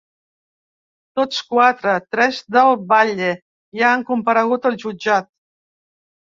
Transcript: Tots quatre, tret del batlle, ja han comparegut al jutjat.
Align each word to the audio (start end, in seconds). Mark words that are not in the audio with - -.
Tots 1.19 1.41
quatre, 1.51 1.93
tret 2.15 2.39
del 2.57 2.71
batlle, 2.95 3.29
ja 3.83 3.93
han 3.97 4.07
comparegut 4.09 4.67
al 4.71 4.81
jutjat. 4.87 5.31